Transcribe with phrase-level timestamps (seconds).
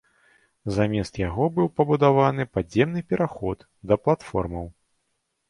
[0.77, 3.57] Замест яго быў пабудаваны падземны пераход
[3.93, 4.67] да платформаў.